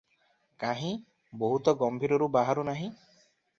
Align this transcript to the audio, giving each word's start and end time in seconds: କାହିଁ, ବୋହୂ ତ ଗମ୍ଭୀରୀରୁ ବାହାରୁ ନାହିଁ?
କାହିଁ, 0.63 0.93
ବୋହୂ 1.45 1.61
ତ 1.69 1.75
ଗମ୍ଭୀରୀରୁ 1.83 2.31
ବାହାରୁ 2.39 2.67
ନାହିଁ? 2.73 2.93